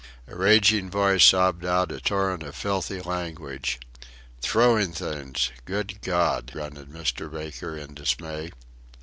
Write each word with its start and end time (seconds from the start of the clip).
A 0.27 0.35
raging 0.35 0.89
voice 0.89 1.23
sobbed 1.23 1.63
out 1.63 1.91
a 1.91 2.01
torrent 2.01 2.41
of 2.41 2.55
filthy 2.55 3.01
language... 3.01 3.79
"Throwing 4.41 4.93
things 4.93 5.51
good 5.65 6.01
God!" 6.01 6.49
grunted 6.51 6.87
Mr. 6.89 7.31
Baker 7.31 7.77
in 7.77 7.93
dismay. 7.93 8.49